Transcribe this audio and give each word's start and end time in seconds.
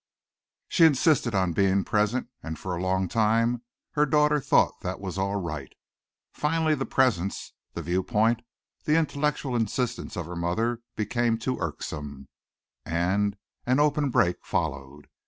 She 0.67 0.83
insisted 0.85 1.35
on 1.35 1.53
being 1.53 1.83
present 1.83 2.27
and 2.41 2.57
for 2.57 2.75
a 2.75 2.81
long 2.81 3.07
time 3.07 3.61
her 3.91 4.03
daughter 4.07 4.39
thought 4.39 4.79
that 4.81 4.99
was 4.99 5.19
all 5.19 5.35
right. 5.35 5.71
Finally 6.33 6.73
the 6.73 6.87
presence, 6.87 7.53
the 7.75 7.83
viewpoint, 7.83 8.41
the 8.85 8.97
intellectual 8.97 9.55
insistence 9.55 10.15
of 10.17 10.25
her 10.25 10.35
mother, 10.35 10.81
became 10.95 11.37
too 11.37 11.59
irksome, 11.59 12.29
and 12.83 13.37
an 13.67 13.79
open 13.79 14.09
break 14.09 14.43
followed. 14.43 15.07